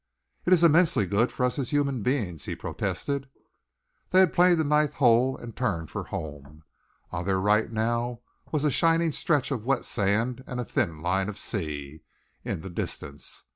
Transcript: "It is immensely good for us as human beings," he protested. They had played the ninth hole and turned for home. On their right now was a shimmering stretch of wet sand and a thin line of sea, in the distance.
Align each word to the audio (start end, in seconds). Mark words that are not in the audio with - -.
"It 0.47 0.53
is 0.53 0.63
immensely 0.63 1.05
good 1.05 1.31
for 1.31 1.43
us 1.45 1.59
as 1.59 1.69
human 1.69 2.01
beings," 2.01 2.45
he 2.45 2.55
protested. 2.55 3.29
They 4.09 4.21
had 4.21 4.33
played 4.33 4.57
the 4.57 4.63
ninth 4.63 4.95
hole 4.95 5.37
and 5.37 5.55
turned 5.55 5.91
for 5.91 6.05
home. 6.05 6.63
On 7.11 7.23
their 7.23 7.39
right 7.39 7.71
now 7.71 8.21
was 8.51 8.63
a 8.63 8.71
shimmering 8.71 9.11
stretch 9.11 9.51
of 9.51 9.63
wet 9.63 9.85
sand 9.85 10.43
and 10.47 10.59
a 10.59 10.65
thin 10.65 11.03
line 11.03 11.29
of 11.29 11.37
sea, 11.37 12.01
in 12.43 12.61
the 12.61 12.69
distance. 12.71 13.43